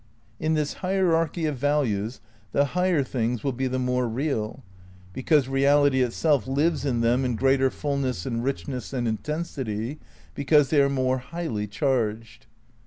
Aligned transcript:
In 0.39 0.55
this 0.55 0.73
hierarchy 0.81 1.45
of 1.45 1.57
values 1.59 2.21
the 2.53 2.65
higher 2.73 3.03
things 3.03 3.43
will 3.43 3.51
be 3.51 3.67
the 3.67 3.77
more 3.77 4.07
real, 4.09 4.63
because 5.13 5.45
Eeality 5.45 6.03
itself 6.03 6.47
lives 6.47 6.85
in 6.85 7.01
them 7.01 7.23
in 7.23 7.35
greater 7.35 7.69
fullness 7.69 8.25
and 8.25 8.43
richness 8.43 8.93
and 8.93 9.07
intensity, 9.07 9.99
because 10.33 10.71
they 10.71 10.81
are 10.81 10.89
more 10.89 11.19
highly 11.19 11.67
charged. 11.67 12.47